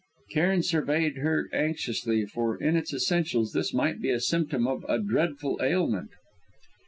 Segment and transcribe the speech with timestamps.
[0.31, 4.97] Cairn surveyed her anxiously, for in its essentials this might be a symptom of a
[4.97, 6.09] dreadful ailment.